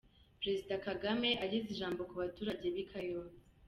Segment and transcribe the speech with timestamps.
[0.39, 3.39] Perezida Kagame ageza ijambo ku baturage b'i Kayonza.